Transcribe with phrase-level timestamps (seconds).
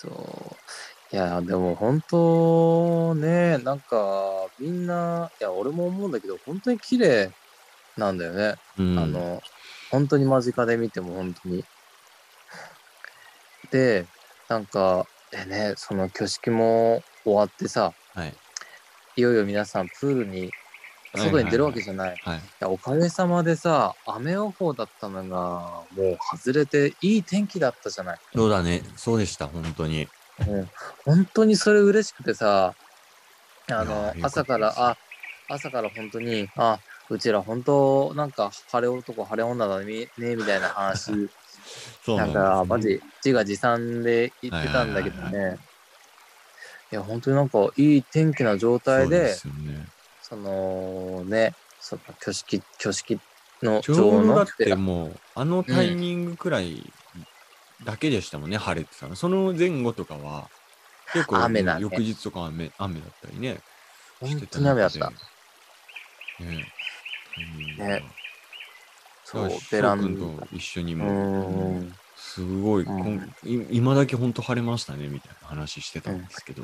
[0.00, 1.14] そう。
[1.14, 7.30] いや、でも本当ね、なんか、みんな、いや、俺も思うんだけど、本当に綺麗
[7.98, 8.54] なんだよね。
[8.78, 9.42] うん、あの、
[9.90, 11.64] 本当に間近で見ても本当に。
[13.70, 14.06] で、
[14.48, 18.34] なんか、でね、その挙式も終わってさ、はい。
[19.16, 20.50] いよいよ皆さんプールに、
[21.18, 22.14] 外に出るわけじゃない。
[22.14, 22.40] いはい。
[22.60, 28.18] やおかげさまでさ、雨予報だったのが、もう外れていい天気だったじゃない。
[28.34, 28.82] そうだね。
[28.96, 30.06] そうでした、本当に。
[30.48, 30.68] うん、
[31.04, 32.74] 本当にそれ嬉しくてさ、
[33.68, 34.96] あの朝から、あ、
[35.48, 36.78] 朝から本当に、あ、
[37.10, 41.12] うちら本当、なんか晴れ男、晴れ女だね、ねみたいな話、
[42.04, 45.58] そうなんか、マジ、自画自賛で言ってたんだけどはいね。
[46.92, 49.86] いや、本当になんか、いい天気な状態で、すよね。
[50.30, 53.18] そのね、その挙式、挙式
[53.62, 56.82] の女王のだってもう、あのタイミングくらい
[57.84, 59.16] だけでしたもんね、晴れてたの。
[59.16, 60.48] その前後とかは、
[61.12, 63.58] 結構、雨だね翌日とか雨雨だったりね。
[64.20, 65.10] 本当に雨だった。
[65.10, 65.12] ね
[67.34, 68.04] タイミングがね
[69.24, 70.46] そうだから、ベラ翔くんンダ。
[70.46, 71.92] と一緒にうも、ん。
[72.16, 76.62] すごい、こんい今だけ本当晴れましたね、みたいな話してたんですけど。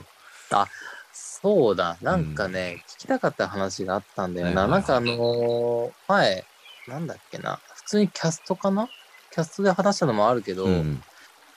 [1.19, 4.67] そうだ、なんかね、聞きたかった話があったんだよな。
[4.67, 6.45] なんかあのー前、
[6.89, 8.89] なんだっけな、普通にキャストかな？
[9.33, 11.03] キャストで話したのもあるけど、うん。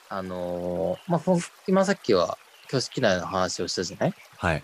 [0.08, 1.20] あのーまあ、
[1.66, 4.14] 今さっきは挙式内の話をしたじゃない？
[4.38, 4.62] はい。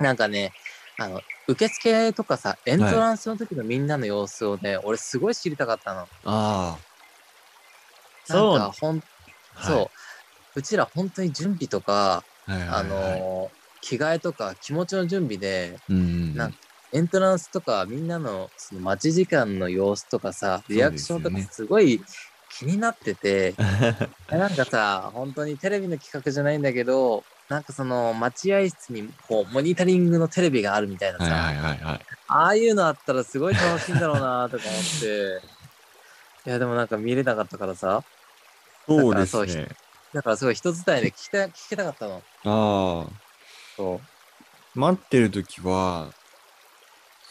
[0.00, 0.52] なんかね、
[0.98, 6.00] あの、受付とかさ、エントランスの時のみんなの様子をね、俺すごい知りたかったの。
[6.02, 6.78] ああ。
[8.28, 9.02] なんかほん、はい。
[9.66, 9.90] そう、
[10.56, 12.68] うちら本当に準備とか、はいはいはい。
[12.68, 16.34] あのー着替えとか気持ちの準備で、うん。
[16.34, 16.58] なんか
[16.92, 22.00] エントランスとかみんなのその待ち時間の様子とかさ、リアクションとかすすごい
[22.58, 23.54] 気になってて、
[24.30, 32.00] なんかさ、本当にテレビの企画じゃないんだけど、なんかその待合室にこうモニタリングのテレビがあるみたいなさ、はいはいはいはい。
[32.28, 35.40] ああいうのあったらすごい楽しいんだろうなとか思って、
[36.46, 38.02] いやでもなんか見れなかったからさ、
[38.86, 39.68] そうですね。
[40.14, 42.22] だからすごい人伝いで聞きた聞きたかったの。
[42.44, 43.25] ああ。
[43.76, 44.00] そ
[44.74, 44.78] う。
[44.78, 46.12] 待ってる時は、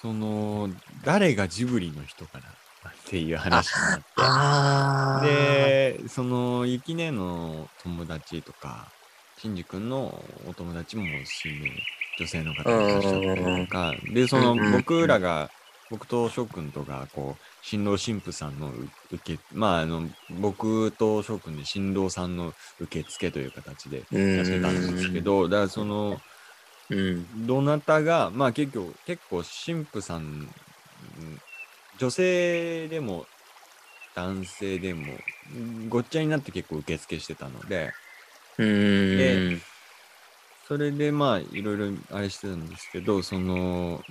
[0.02, 0.70] その、
[1.04, 3.82] 誰がジブリの人かなっていう話に
[4.18, 6.04] なって。
[6.04, 8.92] で、その、ゆきねの友達とか、
[9.38, 11.70] しんじ君のお友達も死ぬ
[12.20, 15.50] 女性の方がいらっしゃったりとか、で、その僕らが、
[15.92, 18.74] 僕と翔くんとが、こう、新郎新婦さんの
[19.12, 26.20] 受け、まあ、あの、僕と翔くんで新郎さんの受付という形でやってたんですけど、だからその、
[26.90, 27.48] うん。
[27.48, 30.50] どなたが、まあ結構、結構新婦さん、うん
[31.98, 33.26] 女性でも
[34.16, 35.14] 男性でも、
[35.56, 37.94] うんごっちゃになって結構受付してたので、
[38.58, 39.18] うん。
[39.18, 39.58] で
[40.68, 44.02] それでまあいろいろあれしてたんですけど、その、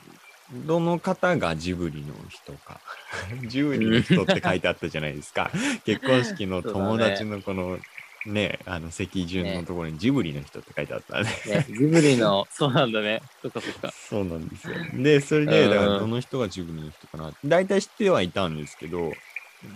[0.67, 2.81] どの方がジブリの人か。
[3.49, 5.51] ジブリの人って書いてあったじゃないですか。
[5.85, 7.79] 結婚式の友達のこの
[8.27, 11.29] ね、あの席順のところにジブリの人って書いてあったね。
[11.47, 13.21] ね、ジブリの、 そうなんだね。
[13.43, 13.93] そっかそっか。
[13.93, 14.75] そうなんですよ。
[14.95, 17.33] で、それで、うんだからどの人がジブリの人かな。
[17.45, 19.13] 大体知ってはいたんですけど、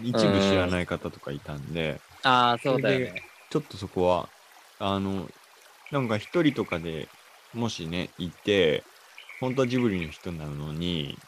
[0.02, 3.22] 一部知らない方とかいたんで、ああ、そうだよね。
[3.50, 4.28] ちょっとそこは、
[4.78, 5.28] あの、
[5.90, 7.08] なんか一人とかで
[7.54, 8.84] もしね、いて、
[9.40, 11.18] 本当はジブリの人なのに、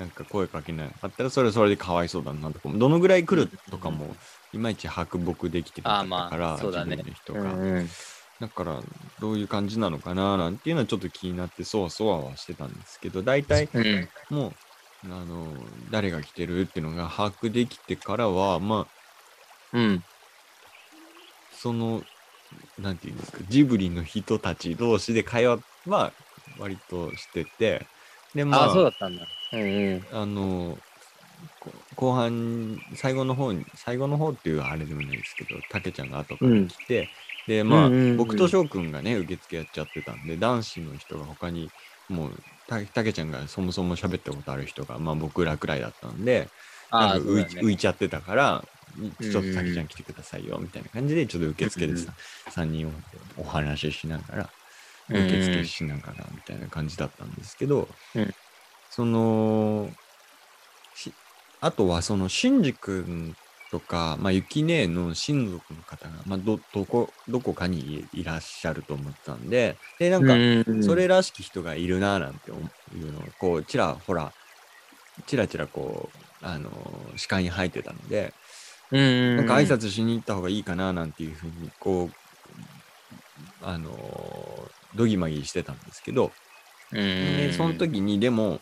[0.00, 4.16] なんか声かけなかったら、それはそれでかわいそうだなとかも、どのぐらい来るとかも、
[4.50, 7.14] いまいち白木できてなかったから、あ、そうだねジブリの。
[7.14, 7.58] 人うが。
[7.58, 7.96] んうん。
[8.40, 8.82] だから、
[9.18, 14.10] どういう感じなのかななんていうのはちょっと気になって、そわそわはしてたんですけど、大体うん。
[14.30, 14.58] も
[15.04, 18.92] う、あの、誰が来てるっていうのが把握できてからは、まあ、
[19.72, 20.04] うん。
[21.50, 22.06] その、
[22.76, 26.16] なんていうんですか、ジブリの人たち同士で会話は
[26.56, 27.90] 割としてて、
[28.34, 29.26] で、まああ、あ、そうだったんだ。
[29.52, 30.06] うんうん。
[30.12, 30.78] あの、
[31.60, 37.08] こ後半、最後の方に、最後の方っていうあれでもないですけど、たけちゃんが後から来て、
[37.46, 41.70] で、まあ、うんうんうん僕と翔くんがね、受付やっちゃってたんで、男子の人が他に、
[42.08, 46.48] もう、たたけちゃんがそもそも喋ったことある人が、まあ僕らくらいだったんで、
[46.90, 47.60] なんか浮い,、ね。
[47.62, 48.64] 浮いちゃってたから、
[49.20, 52.12] ちょっとうんたけちゃん来てくださいよ、みたいな感じで、ちょっと受付でさ、
[52.50, 52.92] 3人を
[53.38, 54.59] お話ししながら、うん
[55.18, 58.34] 受付しながら、みたいな感じだったんですけど、うん。
[58.88, 59.96] その、
[60.94, 61.16] し
[61.60, 63.36] あとはその、しんじ君
[63.70, 67.80] とか、まあ、ゆきねえの親族の方が、まあ、ど、どこ、どこかに
[68.12, 74.34] いいらっしゃると思ったんで、で、なんか、うんそれらしき人がいるななんていうのを、こう、ちらほら、
[75.26, 78.36] ちらちらこう、あのー視界に入ってたので、
[78.90, 79.36] うん。
[79.36, 82.12] なんか挨拶しに行った方がいいかななんていうふうに、こう、
[83.60, 86.32] あのーどぎまぎしてたんですけど、
[86.92, 86.98] うん。
[86.98, 88.60] でその時にでも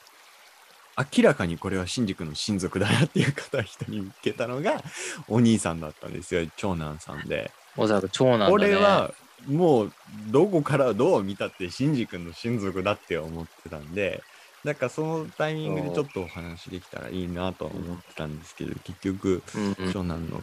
[1.16, 4.82] 明らかにこれは新宿の親族だなっていう方人に見つけたのが
[5.28, 7.50] お兄さんだったんですよ長男さんで。
[7.76, 8.52] おそらく長男だ、ね。
[8.52, 9.12] 俺は
[9.46, 9.92] もう
[10.30, 14.22] どこからどう見たってシンジ君の親族だって思ってたんで
[14.64, 19.42] だからそのタイミングでちょっとお話できたらいいなとは思ってたんですけど結局
[19.92, 20.42] 長男の、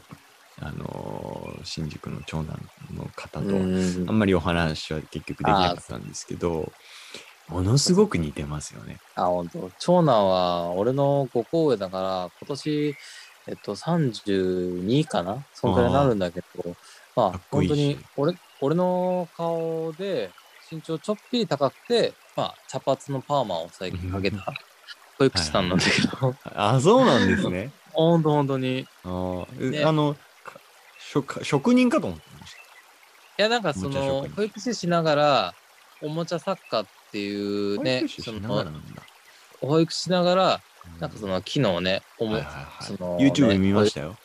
[0.61, 2.59] あのー新宿の長男
[2.93, 4.05] の方と、うん。
[4.07, 6.71] あんまりお話は結局できなかったんですけど
[7.49, 8.97] ものすごく似てますよね。
[9.15, 9.71] あ、本当。
[9.79, 12.95] 長男は俺の5個上だから、今年、
[13.47, 15.45] えっと、32かな？
[15.53, 16.75] そんくらいになるんだけど、
[17.15, 17.69] まあ、かっこいいし。
[17.69, 20.31] 本当に、俺、俺の顔で、
[20.71, 24.37] 身長ちょっぴり高くて、まあ、茶髪のパーマを最近かけた
[25.19, 27.71] 保育士さんなんだけど、あそうなんですね。
[27.93, 28.79] ほんと本当に。
[28.79, 30.19] いああのか
[31.11, 32.65] 職職人かと思ってました。
[33.37, 35.53] や、なんかそのおもちゃ職、人保育士しながら、
[36.01, 39.01] おもちゃ作家っていうね、保育士しそながらの、なんだ。
[39.61, 40.61] 保育士しながら、
[40.99, 44.15] なんかその、機能をね、おも、はいはいはいその YouTube ね見ましたよ。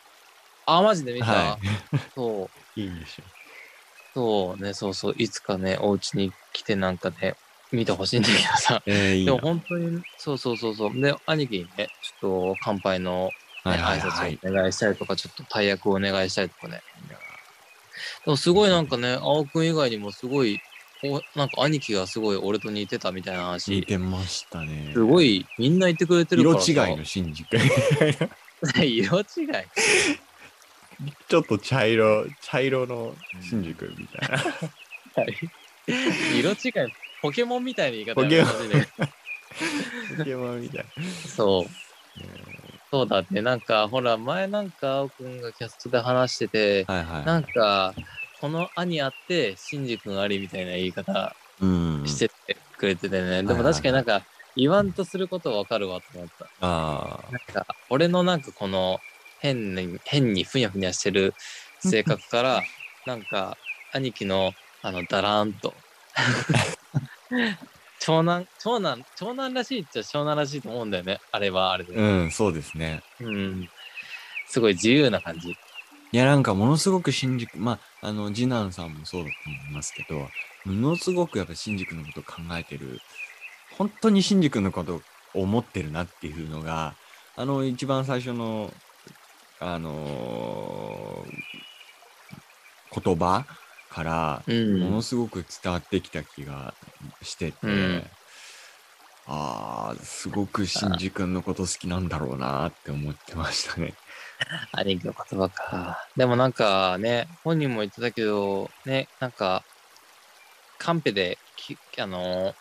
[0.66, 1.58] あ、マジで見た、は
[2.14, 2.80] そう。
[2.80, 2.84] い。
[2.84, 3.22] いいんでしょ。
[4.12, 7.36] そうね、そうそう、いつかね、お家に来てなんかね、
[7.72, 8.82] 見てほしいんだけどさ。
[8.86, 11.00] えー、いいなでも本当に、そうそうそうそう。
[11.00, 13.30] で、兄貴にね、ちょっと乾杯の、ね
[13.64, 14.38] はいはいはい。
[14.38, 16.82] 挨拶をお願いしたりとか、ちょっと大役をお願いしたりとかね。
[18.24, 20.60] でもすごいなんかね、青くん以外にもすごい、
[21.02, 24.90] おなんか兄貴がすごい俺と似てたみたいな似話、てましたね。
[24.92, 26.90] すごいみんな言ってくれてるか色らさ。
[26.90, 27.46] 違いの新宿。
[28.76, 29.24] 色違い。
[31.28, 34.38] ちょっと茶色、茶色の新宿みたいな。
[36.38, 36.92] 色違い。
[37.22, 38.52] ポケモンみたいな言い方ポケモン
[40.18, 40.86] ポケモンみたい
[41.26, 42.20] そう。
[42.20, 42.49] な。
[42.92, 47.24] そうだって、なんか、ほら、前なんか、青くんがキャストで話してて、はいはい。
[47.24, 47.94] なんか、
[48.40, 52.02] この兄あって、シンジ君ありみたいな言い方うん。
[52.04, 53.44] しててくれててね。
[53.44, 54.24] でも確かになんか、
[54.56, 56.46] 言わんとすることわかるわと思った。
[56.60, 57.30] ああ。
[57.30, 58.98] なんか、俺のなんかこの、
[59.38, 61.36] 変に、変にふにゃふにゃしてる
[61.78, 62.64] 性格から、
[63.06, 63.56] なんか、
[63.92, 64.52] 兄貴の、
[64.82, 65.76] あの、だらーんと。
[68.00, 71.20] 長男、長男、長男らしいっちゃ長男らしいと思うんだよね。
[71.32, 71.94] あれはあれで。
[71.94, 73.02] うん、そうですね。
[73.20, 73.68] うん。
[74.48, 75.50] すごい自由な感じ。
[75.50, 75.56] い
[76.12, 80.28] や、なんかものすごく新宿、まあ、あの、次男さんもそうだと思いますけど、
[80.64, 83.00] ものすごくやっぱ新宿のことを考えてる、
[83.76, 85.02] 本当に新宿のことを
[85.34, 86.94] 思ってるなっていうのが、
[87.36, 88.72] あの、一番最初の、
[89.60, 91.60] あのー
[92.92, 93.46] 言葉
[93.90, 94.80] から、うん。
[94.80, 96.74] ものすごく伝わってきた気が
[97.22, 98.10] してて、うん
[99.32, 103.94] ああ、すごく新宿のこと好きなんだろうなって思ってましたね。
[104.72, 106.04] 兄貴の言葉か。
[106.16, 109.62] でもなんかね、本人も言ってたけど、ね、なんか、
[110.78, 112.54] カンペでき、あのー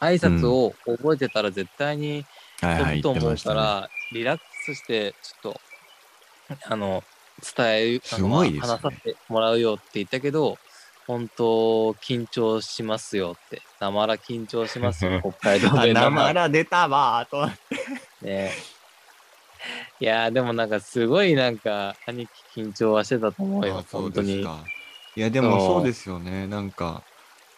[0.00, 2.26] 挨拶を覚えてたら絶対に
[2.60, 5.60] 飛ぶと思うたら、リラックスして、ちょっと、
[6.68, 7.02] あの、
[7.56, 10.58] 伝える、すごいね話させてもらうよって言ったけど、
[11.06, 13.62] 本当、緊張しますよって。
[13.80, 17.46] なまら緊張しますよ、 北海道あ、弁なまなら出たわーと。
[18.22, 18.52] ね。
[20.00, 24.42] いやーでもなんかすごいなんか兄貴緊張はしてたと思うよ本当に。
[24.42, 26.46] いや、でもそうですよね。
[26.46, 27.02] なんか、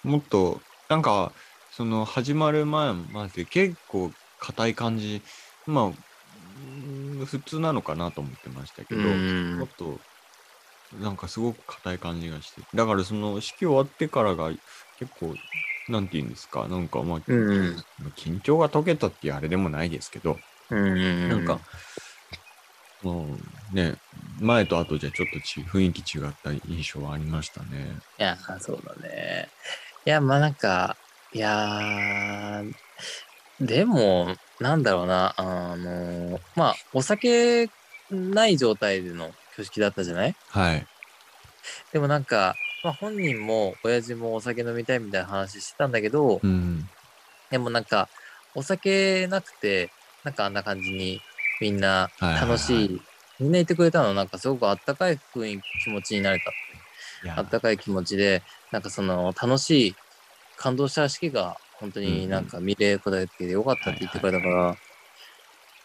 [0.05, 1.33] もっと、なんか、
[1.73, 5.23] その始まる前まで結構硬い感じ、
[5.67, 9.99] まあ、普通なのかなと思ってましたけど、うんもっと、
[10.93, 12.63] なんかすごく硬い感じがして。
[12.75, 14.61] だからその式終わってからが結
[15.21, 15.35] 構、
[15.89, 17.77] なんて言うんですか、なんかまあ、うんうん
[18.17, 20.39] 緊張が解けたってあれでもないですけど、
[20.71, 21.29] うんうんうん。
[21.29, 21.61] なんか、
[23.03, 23.39] も
[23.73, 23.95] うね、
[24.41, 27.99] 前と後じゃちょっとち雰囲気違った印象はありましたね。
[28.19, 29.49] いやーそうだね。
[30.05, 30.97] いや、まあなんか、
[31.33, 32.73] いやー
[33.61, 37.69] でも、なんだろうな、あのまあ、お酒
[38.11, 40.37] ない状態での挙式だったじゃない？
[40.51, 40.87] はい。
[41.93, 46.89] でもなんか、まあ本人も親父もお酒飲みたいみたいな話してたんだけど、うん。
[47.51, 48.09] でもなんか、
[48.55, 49.91] お酒なくて、
[50.25, 51.21] なんかあんな感じに
[51.61, 53.01] みんなはいはいはい楽しい、
[53.39, 56.53] みんな言ってくれたの、なんかすごくあったかい雰囲気、気持ちになれた。
[57.37, 59.97] あったかい気持ちで、なんかその楽しい、
[60.57, 64.77] 感動した式が本当になんか見れることができてよかったって言ってくれたから、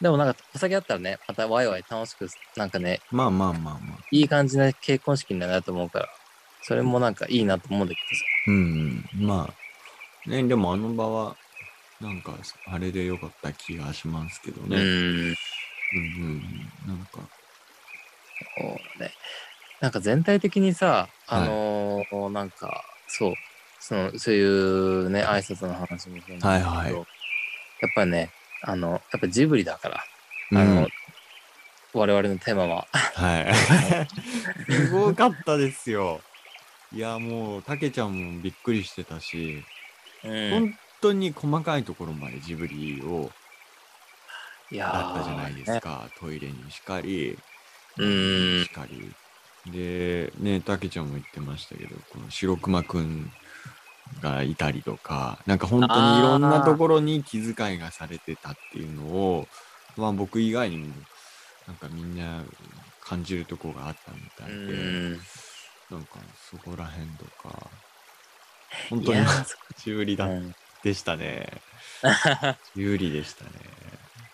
[0.02, 2.28] でもなんかお酒あったらね、またワイワイ楽しく、
[2.58, 3.98] なんかね、まあまあまあまあ。
[4.12, 6.10] いい感じな結婚式になるなと思うから、
[6.64, 8.02] それもなんかいいなと思うんだけ
[8.48, 9.48] うん、ま
[10.26, 11.36] あ、ね、でもあの場は、
[12.00, 14.70] なんか、あれでよかった気がしますけどね。
[14.70, 14.82] どさ。
[14.82, 15.36] ううん、ん。
[15.96, 16.42] うん、
[16.88, 17.20] なんか、
[18.58, 18.68] そ
[18.98, 19.12] うね。
[19.80, 23.34] なんか全体的にさ、あのーなんか、そう、
[23.80, 28.30] その、そういうね、挨拶の話もそうなんだけど、はいはいやっぱりね、
[28.64, 30.04] あの、やっぱジブリだから、
[30.52, 30.88] うんあの、
[31.94, 32.88] 我々のテーマは。
[32.92, 33.54] はい。
[34.72, 36.22] すごかったですよ。
[36.94, 39.64] いや、もう、たけちゃんもびっくりしてたし、
[40.24, 40.50] うん。
[40.52, 43.32] 本当に細かいところまでジブリを
[44.72, 46.10] いやだったじゃないですねか。
[46.20, 47.38] トイレにしかり、
[47.98, 48.70] うんし。
[48.70, 49.12] かり。
[49.72, 53.32] で、ね、たけちゃんも言ってましたけど、この白熊くん
[54.22, 59.48] がいたりとか、なんか本当にいろんなところに気遣いがされてたっていうのを、
[59.98, 60.94] まあ僕以外にも、
[61.68, 62.44] なんかみんな
[63.02, 65.12] 感じるとこがあったみたういで、ん。
[65.92, 67.70] なんかそこら辺とか、
[68.90, 69.26] 本当にいや
[69.78, 71.48] ジブリだ、うんでしたね。
[72.76, 73.52] ジブリでしたね。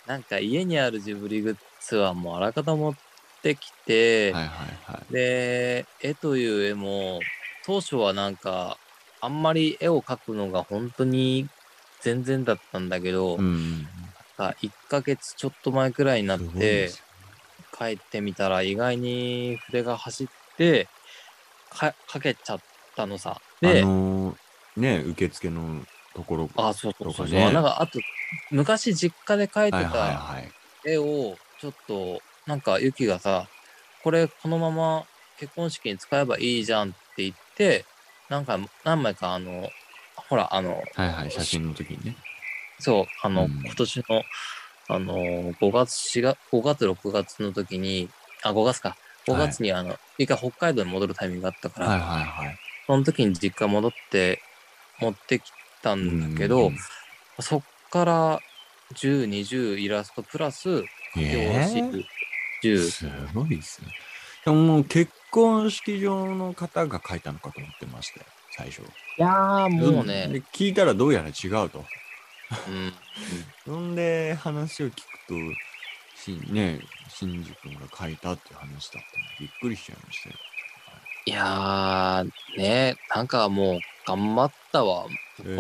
[0.06, 2.94] なんか家にあるジブリグッズはもうあらかた持っ
[3.42, 5.14] てきて、はいはいはい。
[5.14, 7.20] で、絵という絵も、
[7.66, 8.78] 当初はなんか、
[9.22, 11.50] あんまり絵を描くのが本当に
[12.02, 13.88] 全然だったんだけど、うんうん
[14.38, 16.92] なんか1ヶ月ちょっと前くらいになって
[17.76, 20.88] 帰ってみたら意外に筆が走って、
[21.70, 22.60] か描けちゃっ
[22.96, 23.42] たのさ。
[23.62, 24.36] で、あのー
[24.78, 25.84] ね、受付の
[26.14, 28.00] ところあ、そうそうそうそう、とかねなんかあと、
[28.52, 30.52] 昔実家で描いてたはい。
[30.90, 33.48] 絵を、ちょっと、なんかユキがさ、
[34.04, 35.06] これこのまま
[35.40, 37.86] 結婚式に使えばいいじゃんって言って、
[38.30, 39.70] なんか何枚かあの、
[40.16, 42.16] ほら、あの、はいはい、写真の時にね。
[42.80, 44.24] そう、あの、うん今年の、
[44.90, 48.10] あの、5月、4月、5月、6月の時に、
[48.44, 48.98] あ、5月か。
[49.28, 52.58] 5月にあの、一回北海道に戻るタイミングがあったから、はいはいはい。
[52.86, 54.42] その時に実家戻って
[55.00, 56.78] 持ってきたんだけど、うん
[57.40, 58.40] そっから
[58.96, 60.84] 10、20イラストプラス、
[61.16, 62.06] え表紙
[62.64, 62.90] 10。
[62.90, 63.92] すごいですね。
[64.44, 68.82] でももう結婚式場の方が書いたのかと思ってましたよ、最初。
[68.82, 68.86] い
[69.18, 71.86] やー、もうでね、聞いたらどうやら違うと。
[72.68, 72.94] うん、
[73.66, 74.96] そんで話を聞く
[75.28, 75.34] と、
[76.16, 76.80] しね、
[77.10, 80.36] 新宿君が書いたっていう話だったので、びっくりしちゃいましたよ。
[81.26, 85.04] いやー、ね、なんかもう頑張ったわ。
[85.04, 85.10] こ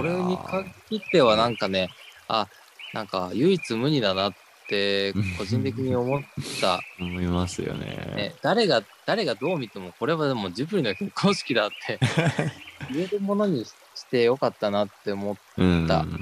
[0.01, 1.89] れに限ってはなんかね、
[2.29, 2.47] あ、
[2.93, 4.33] なんか唯一無二だなっ
[4.67, 6.21] て個人的に思っ
[6.61, 6.79] た。
[6.99, 7.85] 思いますよね。
[8.15, 11.99] ね、誰が、誰がどう見てもこれはでもジブリの結婚式だって
[12.93, 13.73] 言えるものにし
[14.09, 15.87] てよかったなって思っうん。
[15.87, 16.01] た。
[16.01, 16.21] うん。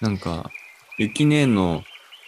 [0.00, 0.50] なんか、
[0.98, 1.84] ゆきねえの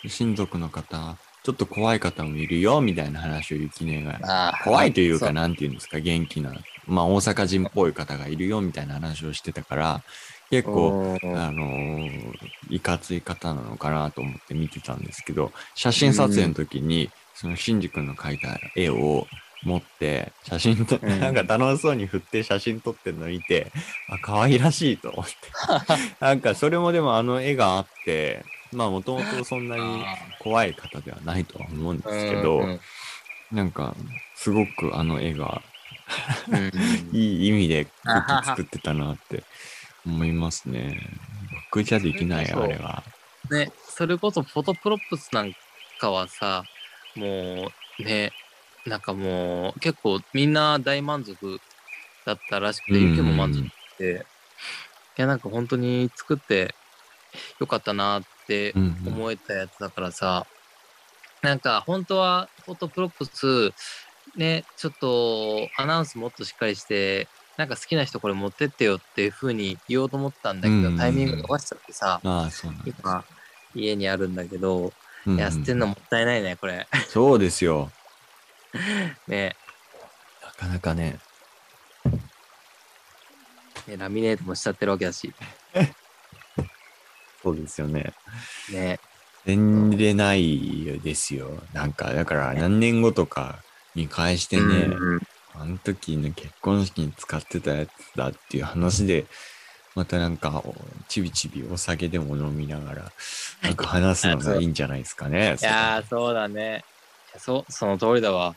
[0.07, 4.55] 親族の方、ちょっと怖い方もいるよ、みたいな話をゆきねえが。
[4.65, 6.53] 怖いというか、そなんていうんですか、元気な、
[6.87, 10.03] まあ大阪人っぽい方がいるよ、みたいな話をしてたから、
[10.51, 12.35] 結構、うんあのー
[12.71, 19.27] いかつい方なのかなと思って見てたんですけど、写真撮影の時に、そのシンジ君の描いた絵を
[19.63, 21.21] 持って、写真と、うん。
[21.21, 23.73] なんか楽しそうに振って写真撮ってるの見て、
[24.11, 25.35] あ、可愛らしいと思って。
[26.21, 30.05] なんかそれもでもあの絵があって、まあもともとそんなに
[30.41, 32.81] 怖い方ではないとは思うんですけど、うん
[33.51, 33.97] なんか
[34.35, 35.63] すごくあの絵が
[36.49, 36.71] うん。
[37.13, 37.87] いい意味で
[38.45, 39.43] 作ってたなって
[40.07, 41.01] 思いますね。
[41.71, 43.03] 僕じゃできない、あれは。
[43.51, 45.53] ね、それこそフォトプロップスなん
[46.01, 46.65] かはさ、
[47.15, 48.33] もうね、
[48.87, 51.61] なんかもう結構みんな大満足
[52.25, 54.27] だったらしくて、うんゆきも満足して、
[55.17, 56.75] いやなんか本当に作って
[57.59, 60.47] よかったなってうんうん思えたやつだからさ、
[61.43, 63.73] なんか本当はフォトプロップス
[64.37, 72.83] ね、ちょっとアナウンスもっとしっかりして、なんか好きな人これ持ってってよっていう風に言おうと思ったんだけど、うんうんタイミング逃しちゃってさ、ああ、そうなん。
[72.87, 73.25] 今
[73.75, 74.93] 家にあるんだけど、
[75.27, 76.87] うんうんいや、捨てんのもったいないね、これ。
[77.09, 77.91] そうですよ。
[79.27, 79.57] ね
[80.45, 81.19] なかなかね。
[83.89, 85.35] ねラミネートもしちゃってるわけだし。
[87.43, 88.15] そうですよね。
[88.71, 89.01] ね
[89.45, 91.61] 全然ないですよ。
[91.73, 93.65] なんか、だから何年後とか
[93.97, 95.21] に返してね、うんうん
[95.61, 99.27] あの時の結婚式に使ってたやつだっていう話で、
[99.97, 100.75] またなんか、お
[101.09, 103.13] ちびちびお酒でも飲みながら、
[103.63, 105.57] なんか話すのがいいんじゃないですかね。
[105.61, 106.85] いやー、そうだね。
[107.39, 108.55] そう、その通りだわ。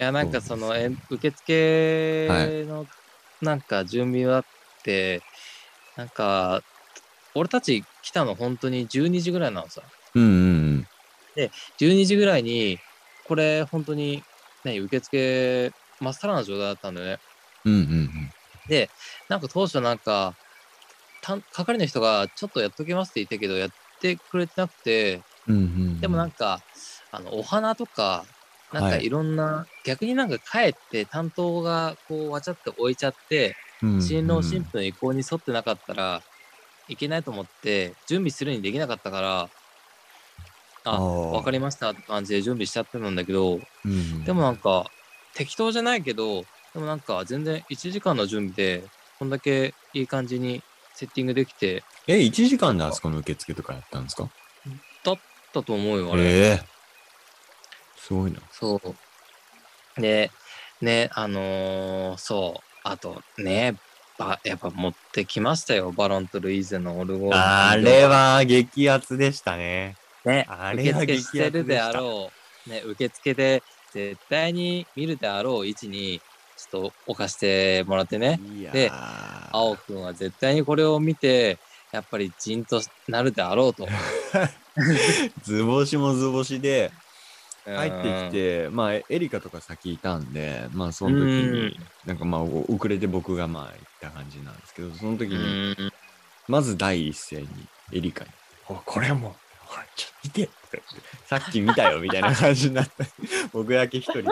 [0.00, 2.86] いや、なんかその、え受付の、
[3.42, 4.42] なんか準備はあっ
[4.82, 5.20] て、
[5.96, 6.62] なんか、
[7.36, 9.82] 俺たち来たの本当に12時ぐらいなのさ。
[10.14, 10.86] うんうん
[11.78, 12.78] 12時ぐらいに、
[13.28, 14.22] これ本当に、
[14.64, 17.22] 何、受付、まっさらな状態だったんだよね。
[17.64, 17.74] うん。
[17.74, 17.94] うんう
[18.26, 18.34] ん
[18.66, 18.92] で、
[19.28, 20.36] なんか当初なんか、
[21.50, 25.56] 係の人がちょっとやっときますって言ったけど、やってくれてなくて、うん。
[25.56, 26.00] うんうん。
[26.00, 26.64] でもなんか、
[27.12, 28.28] あの、お花とか、
[28.72, 36.24] なんかはいいろんな、逆になんか帰って担当がこうわちゃって置いちゃって、うん新郎うん新婦の意向に沿ってなかったら
[36.88, 39.52] いけないと思って準備するにできなかったから
[40.84, 44.86] あわかりましたって感じで準備しちゃってたんだけどうんでもなんか
[45.34, 48.84] 適当じゃないけどでもなんか全然1時間の準備で
[49.18, 50.62] こんだけいい感じに
[50.94, 54.28] セッティングできてえ、1時間であそこの受付とかやったんですか？
[55.04, 55.18] だっ
[55.52, 56.22] たと思うよあれ。
[56.22, 56.26] え
[56.62, 56.62] え
[57.96, 58.40] すごいな。
[58.50, 60.00] そう。
[60.00, 60.30] で、
[60.80, 62.62] ね、あのーそう。
[62.82, 63.76] あとね、
[64.18, 65.92] ばやっぱ持ってきましたよ。
[65.92, 67.36] バロンとルイーゼのオルゴール。
[67.36, 69.96] あれは激アツでしたね。
[70.24, 72.30] ね、あれは受付してるであろ
[72.66, 73.62] う、ね、受付で
[73.92, 78.38] 絶対に見るであろう位置に、ちょっと置かしてもらってね。
[78.72, 78.90] で
[79.52, 81.58] 青くんは絶対にこれを見て、
[81.92, 83.88] やっぱりじんとなるであろうと。
[85.42, 86.92] 図星も図星で
[87.66, 95.90] うん入ってきて、まあエリカとか先いたんで、まあその時に、なんかまあお遅れて僕がまあ行った感じなんですけど、その時うに、ん。
[96.48, 97.46] まず第一声に
[97.92, 98.30] エリカに、
[98.68, 99.32] おこれはもう、
[99.70, 100.88] ほら、ちょっと見てとか言って
[101.26, 102.92] さっき見たよみたいな感じになって、
[103.52, 104.24] 僕だけ一人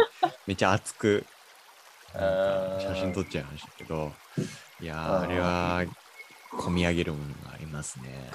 [0.47, 1.25] めっちゃ熱く、
[2.13, 4.13] 写真撮っちゃいましたけど、
[4.81, 5.85] いやー、あれは、
[6.53, 8.31] 込み上げるものがありますね。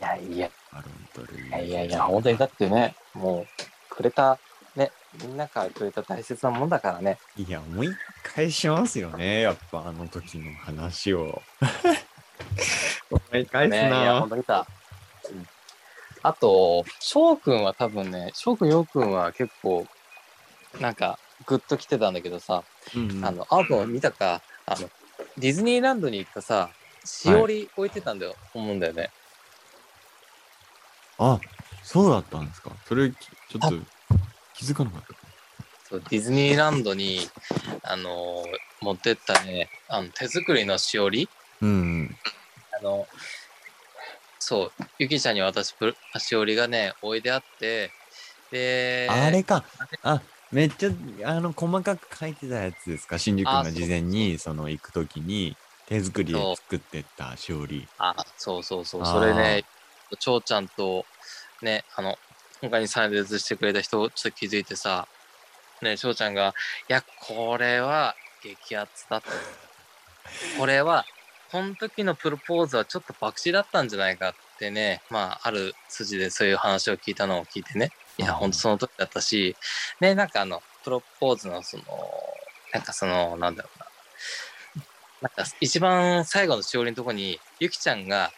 [0.00, 4.38] いやいや、いやいやいや、本当にだってね、もう、くれた、
[4.74, 4.90] ね、
[5.22, 7.18] みんなからくれた大切なもんだからね。
[7.36, 7.88] いや、思い
[8.22, 9.42] 返しますよね。
[9.42, 11.40] やっぱあの時の話を。
[13.30, 14.30] 返すね、いや、な本。
[14.30, 14.66] 当にさ。
[15.30, 15.46] うん
[16.22, 19.86] あと、翔くんは多分ね、翔くん、ようくんは結構、
[20.80, 22.64] なんか、グッと来てたんだけどさ、
[22.96, 24.90] うんあの、あーくん見たか、あの、
[25.38, 26.70] ディズニーランドに行ったさ、
[27.04, 29.10] しおり置いてたんだよ、思うんだよね。
[31.18, 31.38] あ、
[31.84, 32.72] そうだったんですか？
[32.88, 33.76] それ、きちょっと
[34.54, 35.14] 気づかなかった。
[35.88, 37.20] そうディズニーランドに、
[37.84, 41.28] あのー持ってったね、あの手作りのしおり、
[41.62, 42.16] うん
[44.48, 47.96] そう、ゆきちゃんに私、プルしおりがね、置いてあって、
[48.50, 49.64] で、あれか。
[50.02, 50.90] あ、めっちゃ、
[51.30, 53.18] あの、細かく書いてたやつですか？
[53.18, 57.90] 新宿あが事前に、その、行くときに、手作りで作ってったしおり。
[57.98, 59.64] あ、そうそうそう、それね、
[60.18, 61.08] ちょうちゃんと、
[61.62, 62.16] ね、あの、
[62.60, 65.08] 他に参列してくれた人、ちょっと気づいてさ、
[65.82, 66.54] ね、ちょうちゃんが、
[66.88, 69.44] いや、これは激アツだった。
[70.52, 71.08] これは、
[71.50, 78.50] この時のプロポーズはちょっと爆死だったんじゃないかってね、まあ、ある筋でそういう話を聞いたのを聞いてね、いや、ほん。
[78.50, 79.56] とその時だったし、
[80.00, 81.84] ね、なんかあの、プロポーズのその、
[82.72, 83.86] なんかその、なんだろうな、
[85.22, 88.32] なんか一番最後のしおりのとこに、ゆきちゃんが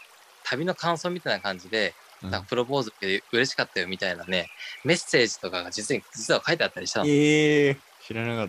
[0.44, 2.30] 旅の感想みたいな感じで、うん。
[2.30, 4.48] なんかプロポーズって嬉しかったよみたいなね、
[4.84, 7.06] メッセージとかが実に実は書いてあったりしたの。
[7.06, 8.48] ええ知らなかっ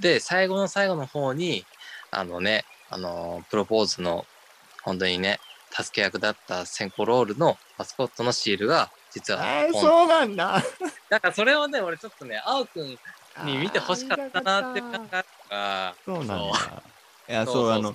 [0.00, 1.64] で、最後の最後の方に、
[2.10, 4.26] あのね、あのプロポーズの
[4.82, 9.42] 本当にね、助け役だったセンコロールのマスコットのシールが実た。
[9.42, 10.62] はえー、そうなんだ。
[11.10, 12.98] だからそれをね、俺ちょっとね、青くん
[13.44, 16.82] に見てほしかったなって考えたから、そうなんだ。
[17.28, 17.94] いや、そうあの、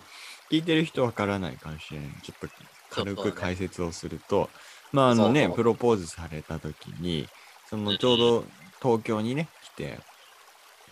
[0.49, 2.09] 聞いてる人わからないかもしれない。
[2.21, 2.55] ちょっと
[2.89, 4.49] 軽く解説をすると、
[4.91, 7.29] まあ、あのね、プロポーズされた時に、
[7.69, 8.45] そのちょうど
[8.81, 10.03] 東京にね、来て、うん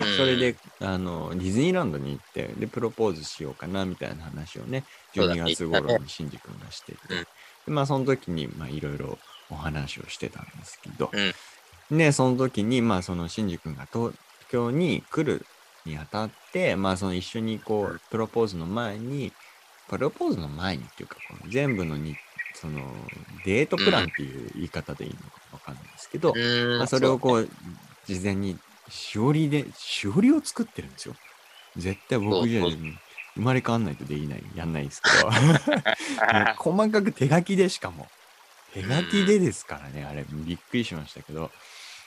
[0.05, 5.41] それで、あの、ディズニーランドに行って、で、プロポーズしようかな、みたいな話をね、12そうだね。
[5.55, 7.17] 月頃にシンジ君がしてて、うん。
[7.19, 7.25] で
[7.67, 9.17] まあ、その時に、まあ、いろいろ
[9.49, 11.97] お話をしてたんですけど、うん。
[11.97, 14.13] で、その時に、まあ、そのシンジ君が東
[14.49, 15.45] 京に来る
[15.85, 19.33] にあたって、まあ、その一緒にこう、プロポーズの前に、
[19.89, 22.15] プロポーズの前にっていうか、この全部のに、
[22.53, 22.81] その、
[23.45, 26.77] デートプランっていう言い方でいいのかわかんないですけど、うん。
[26.77, 27.49] まあ、それをこう、
[28.05, 28.57] 事前に、
[28.89, 31.15] しおりで、しおりを作ってるんですよ。
[31.78, 32.63] 絶対僕じゃ
[33.36, 35.32] 生まれ変わんないとできない、やんないですけど。
[36.58, 38.08] 細かく手書きでしかも。
[38.73, 41.52] 手書きでですからね、あれ、びっくりしましたけど。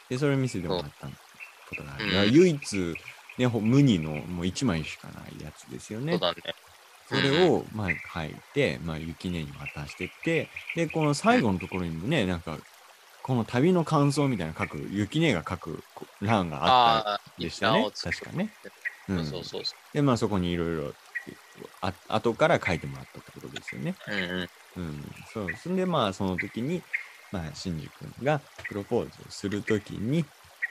[0.08, 2.30] で、それを見せてもらったことがある。
[2.30, 2.94] 唯一、
[3.38, 6.18] ね、ほ無二のもう1枚しかないやつですよね。
[7.08, 12.58] それを、まあ、書いて、まあ、雪音に渡してって、で、この最後のところにもね、なんか、
[13.22, 17.04] この旅の感想みたいな書く、雪音が書くこ欄があっ
[17.36, 18.52] たでしたね確かね。
[19.08, 20.92] うそうんそうそうそで、まあ、そこにいろいろ、
[21.80, 23.94] あ後から書いてもらったってことですよね。
[24.08, 24.12] う。
[24.12, 24.48] うんうん。
[24.76, 25.46] うん、そう。
[25.56, 26.82] そんで、まあ、その時に、
[27.30, 30.24] まあ、シンジ君がプロポーズをする時に、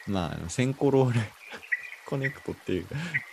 [0.08, 1.20] まあセンコロール
[2.06, 2.88] コネクトっていう、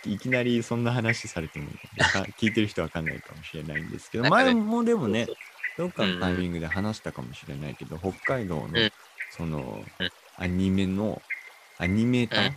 [0.05, 1.69] いきなりそんな話されても、
[2.39, 5.35] 聞いてる人わかんないかもしれないんですけど、前もでもねそう、
[5.77, 8.91] どっかのタイミングで話したかもしれないけど、北海道のうん、
[9.39, 11.21] そのうん、アニメの、
[11.77, 12.51] アニメーター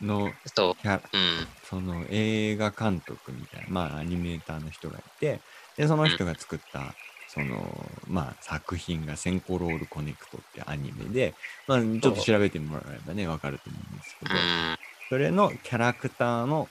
[0.00, 0.32] の。
[0.80, 1.46] キャラ、うん。
[1.62, 5.40] その映画監督みたいな、まあアニメーターの人がいて、
[5.76, 6.94] で、その人が作った、
[7.28, 11.34] その、まあ作品がセンコロールコネクトってアニメで、
[11.68, 14.76] まあちょっと調べてもらえばね、わかると思うんですけど、うん。
[15.10, 16.66] それのキャラクターの、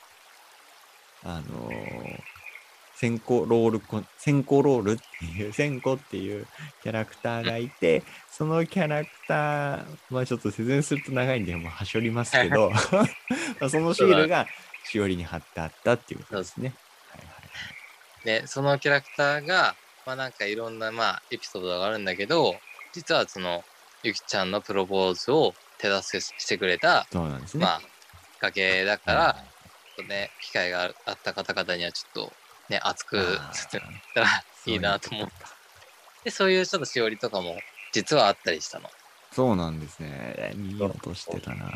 [1.23, 2.19] あのー、
[2.99, 6.45] センコロールコ、センコロールっていう、センコっていう
[6.83, 12.77] キャラクターがいて、そのキャラクター、まあちょっと説明すると長いんで、もうはしょりますけど、ま
[13.67, 14.47] あそのシールが
[14.83, 16.73] しおりに貼ってあったっていうことですね。
[17.11, 17.39] はいはい
[18.25, 22.53] で、そのキャラクターが、まあなんかいろんな、まあエピソードがあるんだけど、
[22.91, 23.63] 実はその、
[24.03, 27.63] ゆきちゃんのプロポーズを手助けしてくれた、そうなんですね。
[27.63, 27.85] まあ、きっ
[28.39, 32.33] かけだかはら、ちょっとね、機会があった方々にはちょっと、
[32.69, 34.27] ね、熱く説明したら
[34.65, 35.33] いいなと思って。
[36.25, 37.57] で、そういうちょっとしおりとかも、
[37.91, 38.89] 実はあったりしたの。
[39.31, 40.53] そうなんですね。
[40.55, 41.71] 見ようとしてたな。